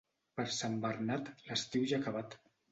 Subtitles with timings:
[0.39, 2.39] Per Sant Bernat, l'estiu ja ha acabat.